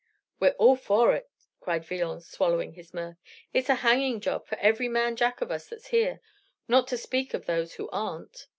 [0.39, 1.29] "We're all in for it,"
[1.59, 3.17] cried Villon, swallowing his mirth.
[3.53, 6.21] "It's a hanging job for every man jack of us that's here
[6.67, 8.47] not to speak of those who aren't."